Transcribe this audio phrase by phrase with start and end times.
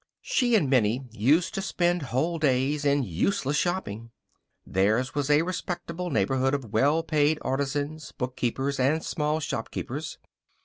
[0.23, 4.09] She and Minnie used to spend whole days in useless shopping.
[4.65, 10.17] Theirs was a respectable neighborhood of well paid artisans, bookkeepers, and small shopkeepers.